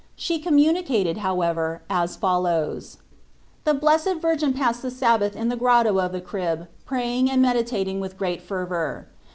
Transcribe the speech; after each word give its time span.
She 0.15 0.39
communicated, 0.39 1.17
however, 1.17 1.83
as 1.87 2.15
follows: 2.15 2.97
The 3.65 3.75
Blessed 3.75 4.15
Virgin 4.19 4.51
passed 4.51 4.81
the 4.81 4.89
Sabbath 4.89 5.35
in 5.35 5.49
the 5.49 5.55
Grotto 5.55 5.99
of 5.99 6.11
the 6.11 6.21
Crib 6.21 6.67
praying 6.87 7.29
and 7.29 7.39
med 7.39 7.55
itating 7.57 7.99
with 7.99 8.17
great 8.17 8.41
fervour. 8.41 9.05